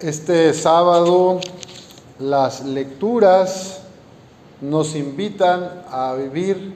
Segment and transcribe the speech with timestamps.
[0.00, 1.40] Este sábado
[2.18, 3.82] las lecturas
[4.62, 6.72] nos invitan a vivir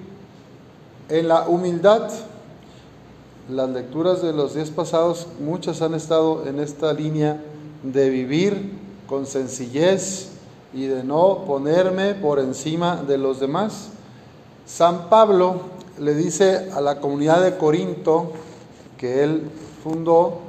[1.08, 2.10] en la humildad.
[3.48, 7.42] Las lecturas de los días pasados, muchas han estado en esta línea
[7.82, 8.72] de vivir
[9.06, 10.32] con sencillez
[10.74, 13.88] y de no ponerme por encima de los demás.
[14.66, 15.60] San Pablo
[15.98, 18.32] le dice a la comunidad de Corinto
[18.98, 19.50] que él
[19.82, 20.43] fundó,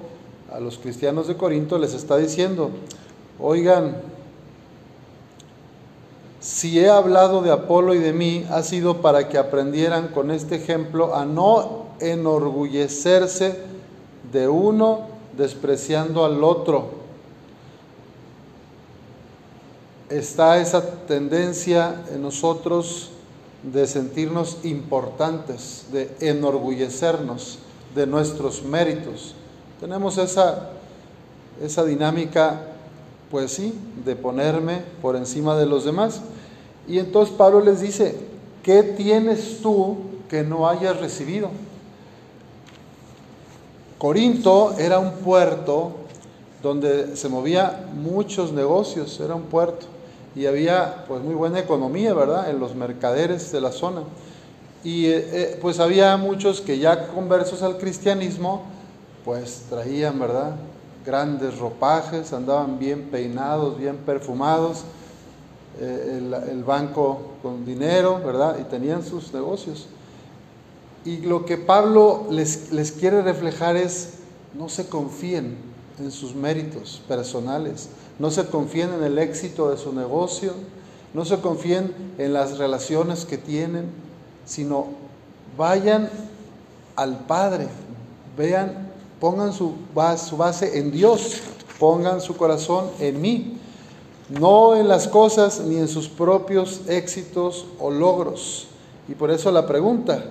[0.56, 2.70] a los cristianos de Corinto les está diciendo,
[3.40, 3.98] oigan,
[6.40, 10.56] si he hablado de Apolo y de mí, ha sido para que aprendieran con este
[10.56, 13.60] ejemplo a no enorgullecerse
[14.32, 16.90] de uno despreciando al otro.
[20.10, 23.10] Está esa tendencia en nosotros
[23.64, 27.60] de sentirnos importantes, de enorgullecernos
[27.94, 29.36] de nuestros méritos.
[29.80, 30.70] Tenemos esa,
[31.62, 32.62] esa dinámica,
[33.30, 33.74] pues sí,
[34.06, 36.22] de ponerme por encima de los demás.
[36.88, 38.16] Y entonces Pablo les dice,
[38.64, 39.98] ¿qué tienes tú
[40.30, 41.50] que no hayas recibido?
[43.98, 45.92] Corinto era un puerto
[46.62, 49.88] donde se movía muchos negocios, era un puerto
[50.36, 52.50] y había pues muy buena economía, ¿verdad?
[52.50, 54.02] En los mercaderes de la zona.
[54.84, 58.64] Y eh, eh, pues había muchos que ya conversos al cristianismo,
[59.26, 60.56] pues traían, ¿verdad?
[61.04, 64.84] Grandes ropajes, andaban bien peinados, bien perfumados,
[65.82, 68.58] eh, el, banco con dinero, ¿verdad?
[68.62, 69.88] Y tenían sus negocios.
[71.04, 74.20] Y lo que Pablo les, les quiere reflejar es,
[74.54, 75.58] no se confíen
[76.00, 80.54] en sus méritos personales, no se confíen en el éxito de su negocio,
[81.14, 83.86] no se confíen en las relaciones que tienen,
[84.46, 84.88] sino
[85.58, 86.10] vayan
[86.96, 87.68] al Padre,
[88.38, 91.42] vean, pongan su base, en Dios,
[91.80, 93.58] pongan su corazón en mí,
[94.30, 98.68] no en las cosas ni en sus propios éxitos o logros.
[99.08, 100.26] Y por eso la pregunta,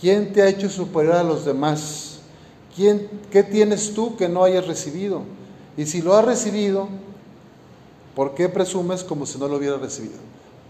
[0.00, 2.18] ¿quién te ha hecho superior a los demás?
[2.76, 5.22] ¿Quién, ¿Qué tienes tú que no hayas recibido?
[5.76, 6.88] Y si lo has recibido,
[8.14, 10.18] ¿por qué presumes como si no lo hubieras recibido?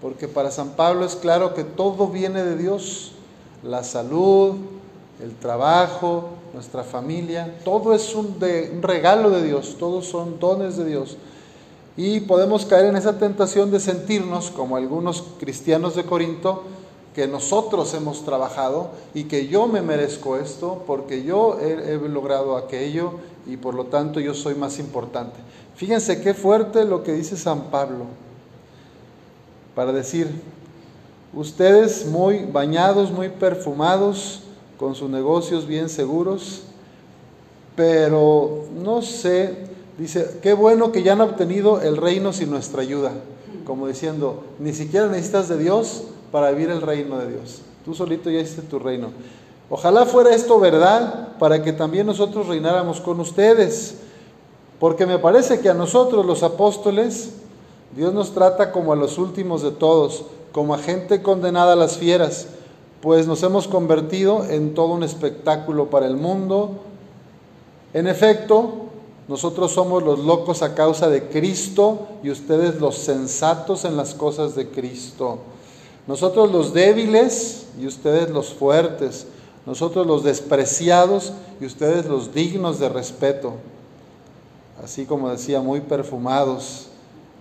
[0.00, 3.12] Porque para San Pablo es claro que todo viene de Dios,
[3.62, 4.56] la salud,
[5.22, 8.38] el trabajo, nuestra familia, todo es un,
[8.72, 11.19] un regalo de Dios, todos son dones de Dios.
[11.97, 16.62] Y podemos caer en esa tentación de sentirnos como algunos cristianos de Corinto,
[17.15, 23.12] que nosotros hemos trabajado y que yo me merezco esto porque yo he, logrado aquello
[23.47, 25.36] y por lo tanto yo soy más importante.
[25.76, 28.06] Fíjense qué fuerte lo que dice San Pablo
[29.76, 30.28] para decir,
[31.32, 34.44] ustedes muy bañados, muy perfumados,
[34.78, 36.62] con sus negocios bien seguros,
[37.76, 43.12] pero no sé, Dice, qué bueno que ya han obtenido el reino sin nuestra ayuda.
[43.64, 46.02] Como diciendo, ni siquiera necesitas de Dios
[46.32, 47.62] para vivir el reino de Dios.
[47.84, 49.10] Tú solito ya hiciste tu reino.
[49.70, 53.98] Ojalá fuera esto verdad para que también nosotros reináramos con ustedes.
[54.80, 57.34] Porque me parece que a nosotros los apóstoles,
[57.96, 61.96] Dios nos trata como a los últimos de todos, como a gente condenada a las
[61.96, 62.48] fieras,
[63.04, 66.70] pues nos hemos convertido en todo un espectáculo para el mundo.
[67.92, 68.87] En efecto,
[69.28, 74.54] nosotros somos los locos a causa de Cristo y ustedes los sensatos en las cosas
[74.54, 75.41] de Cristo.
[76.06, 79.26] Nosotros los débiles y ustedes los fuertes.
[79.66, 83.53] Nosotros los despreciados y ustedes los dignos de respeto.
[84.82, 86.86] Así como decía, muy perfumados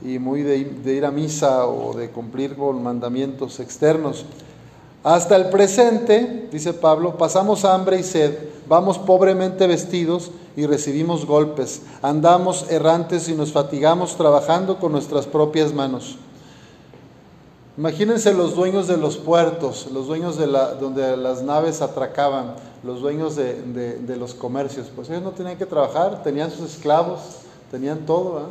[0.03, 4.25] y muy de, de ir a misa o de cumplir con mandamientos externos.
[5.03, 8.37] Hasta el presente, dice Pablo, pasamos hambre y sed,
[8.69, 15.73] vamos pobremente vestidos y recibimos golpes, andamos errantes y nos fatigamos trabajando con nuestras propias
[15.73, 16.17] manos.
[17.77, 22.53] Imagínense los dueños de los puertos, los dueños de la, donde las naves atracaban,
[22.83, 24.87] los dueños de, los comercios.
[24.95, 27.19] Pues ellos no tenían que trabajar, tenían sus esclavos,
[27.71, 28.43] tenían todo,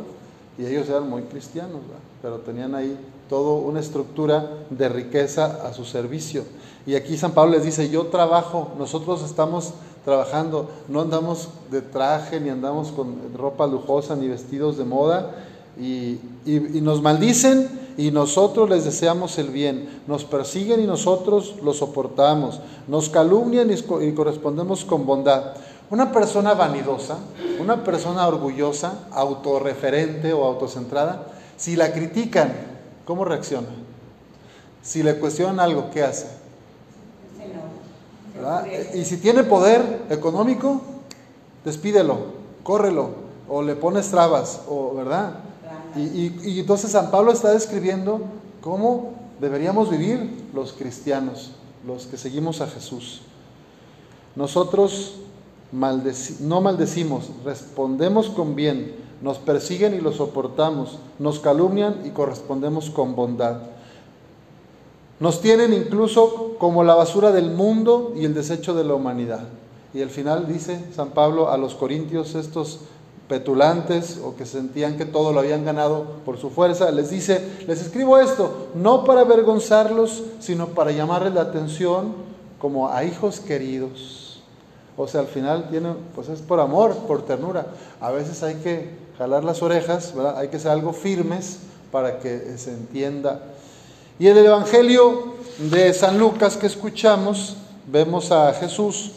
[0.59, 1.81] y ellos eran muy cristianos,
[2.21, 2.99] pero tenían ahí
[3.33, 6.45] toda una estructura de riqueza a su servicio.
[6.85, 9.73] Y aquí San Pablo les dice, yo trabajo, nosotros estamos
[10.05, 15.35] trabajando, no andamos de traje, ni andamos con ropa lujosa, ni vestidos de moda,
[15.81, 16.19] y,
[16.83, 23.09] nos maldicen y nosotros les deseamos el bien, nos persiguen y nosotros lo soportamos, nos
[23.09, 25.55] calumnian y correspondemos con bondad.
[25.89, 27.17] Una persona vanidosa,
[27.59, 32.72] una persona orgullosa, autorreferente o autocentrada, si la critican,
[33.05, 33.69] ¿Cómo reacciona?
[34.83, 36.27] Si le cuestionan algo, ¿qué hace?
[38.95, 40.83] Y si tiene poder económico,
[41.65, 42.19] despídelo,
[42.63, 43.11] córrelo,
[43.49, 45.35] o le pones trabas, o, ¿verdad?
[45.97, 48.23] Y, y entonces San Pablo está describiendo
[48.61, 51.53] cómo deberíamos vivir los cristianos,
[51.87, 53.23] los que seguimos a Jesús.
[54.35, 55.17] Nosotros
[56.41, 63.15] no maldecimos, respondemos con bien, nos persiguen y lo soportamos, nos calumnian y correspondemos con
[63.15, 63.63] bondad.
[65.21, 69.45] Nos tienen incluso como la basura del mundo y el desecho de la humanidad.
[69.95, 72.81] Y al final dice San Pablo a los corintios, estos
[73.29, 77.81] petulantes o que sentían que todo lo habían ganado por su fuerza, les dice, les
[77.81, 82.15] escribo esto, no para avergonzarlos, sino para llamarles la atención
[82.59, 84.43] como a hijos queridos.
[84.97, 87.67] O sea, al final tiene, pues es por amor, por ternura.
[88.01, 90.39] A veces hay que jalar las orejas, ¿verdad?
[90.39, 91.59] Hay que ser algo firmes
[91.91, 93.43] para que se entienda.
[94.19, 95.35] Y en el Evangelio
[95.71, 97.57] de San Lucas que escuchamos,
[97.91, 99.13] vemos a Jesús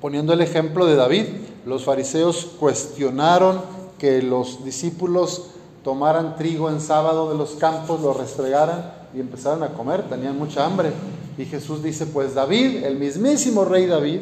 [0.00, 1.26] poniendo el ejemplo de David.
[1.64, 3.60] Los fariseos cuestionaron
[3.98, 5.50] que los discípulos
[5.82, 10.64] tomaran trigo en sábado de los campos, lo restregaran y empezaron a comer, tenían mucha
[10.64, 10.92] hambre.
[11.38, 14.20] Y Jesús dice, pues David, el mismísimo rey David,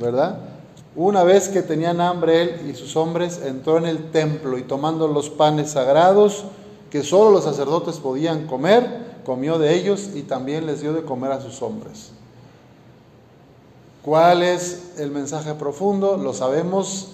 [0.00, 0.38] ¿verdad?
[0.96, 5.06] Una vez que tenían hambre él y sus hombres, entró en el templo y tomando
[5.06, 6.44] los panes sagrados
[6.90, 11.32] que solo los sacerdotes podían comer, comió de ellos y también les dio de comer
[11.32, 12.12] a sus hombres.
[14.02, 16.16] ¿Cuál es el mensaje profundo?
[16.16, 17.08] Lo sabemos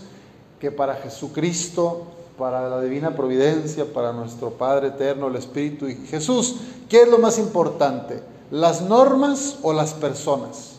[0.61, 2.05] que para Jesucristo,
[2.39, 6.57] para la divina providencia, para nuestro Padre eterno, el Espíritu y Jesús,
[6.89, 8.23] ¿qué es lo más importante?
[8.51, 10.75] ¿Las normas o las personas?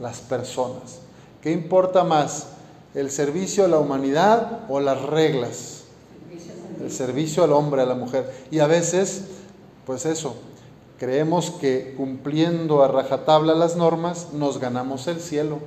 [0.00, 1.00] Las personas.
[1.42, 2.48] ¿Qué importa más?
[2.94, 5.84] ¿El servicio a la humanidad o las reglas?
[6.82, 8.30] El servicio al hombre, a la mujer.
[8.50, 9.24] Y a veces,
[9.86, 10.36] pues eso,
[10.98, 15.60] creemos que cumpliendo a rajatabla las normas nos ganamos el cielo.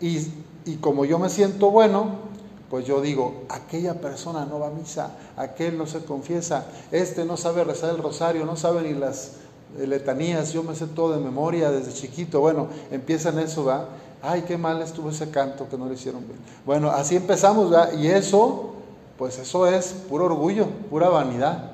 [0.00, 0.28] Y,
[0.64, 2.28] y como yo me siento bueno,
[2.70, 7.36] pues yo digo, aquella persona no va a misa, aquel no se confiesa, este no
[7.36, 9.32] sabe rezar el rosario, no sabe ni las
[9.78, 12.40] letanías, yo me sé todo de memoria desde chiquito.
[12.40, 13.88] Bueno, empiezan eso, ¿va?
[14.22, 16.38] Ay, qué mal estuvo ese canto que no le hicieron bien.
[16.66, 17.94] Bueno, así empezamos, ¿va?
[17.94, 18.74] Y eso,
[19.16, 21.72] pues eso es puro orgullo, pura vanidad.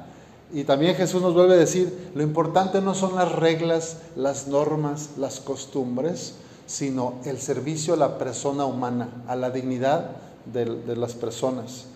[0.52, 5.10] Y también Jesús nos vuelve a decir, lo importante no son las reglas, las normas,
[5.16, 6.34] las costumbres,
[6.66, 10.10] sino el servicio a la persona humana, a la dignidad
[10.44, 11.86] de, de las personas.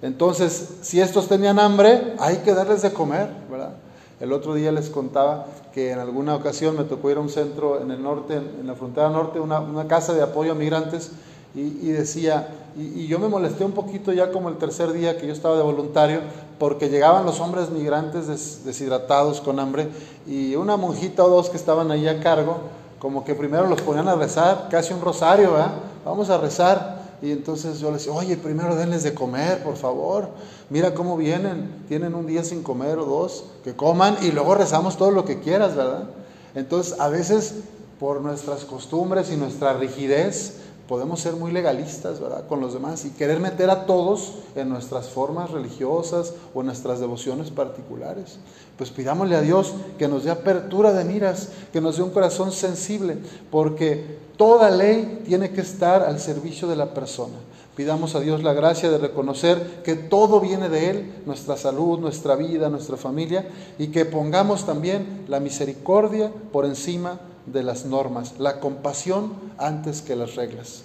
[0.00, 3.74] Entonces, si estos tenían hambre, hay que darles de comer, ¿verdad?
[4.20, 7.80] El otro día les contaba que en alguna ocasión me tocó ir a un centro
[7.80, 11.12] en el norte, en la frontera norte, una, casa de apoyo a migrantes,
[11.54, 15.32] y, decía, y, yo me molesté un poquito ya como el tercer día que yo
[15.32, 16.20] estaba de voluntario,
[16.58, 19.88] porque llegaban los hombres migrantes deshidratados con hambre,
[20.26, 22.56] y una monjita o dos que estaban ahí a cargo,
[22.98, 25.72] como que primero los ponían a rezar, casi un rosario, ¿verdad?
[26.04, 27.01] Vamos a rezar.
[27.22, 30.28] Y entonces yo les decía, oye, primero denles de comer, por favor.
[30.70, 34.96] Mira cómo vienen, tienen un día sin comer o dos, que coman y luego rezamos
[34.96, 36.08] todo lo que quieras, ¿verdad?
[36.56, 37.54] Entonces, a veces,
[38.00, 42.46] por nuestras costumbres y nuestra rigidez, podemos ser muy legalistas, ¿verdad?
[42.48, 47.00] Con los demás y querer meter a todos en nuestras formas religiosas o en nuestras
[47.00, 48.38] devociones particulares.
[48.76, 52.50] Pues pidámosle a Dios que nos dé apertura de miras, que nos dé un corazón
[52.50, 53.16] sensible,
[53.50, 57.36] porque toda ley tiene que estar al servicio de la persona.
[57.76, 62.34] Pidamos a Dios la gracia de reconocer que todo viene de Él, nuestra salud, nuestra
[62.34, 63.46] vida, nuestra familia,
[63.78, 70.16] y que pongamos también la misericordia por encima de las normas, la compasión antes que
[70.16, 70.82] las reglas.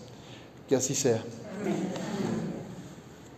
[0.69, 1.23] Que así sea.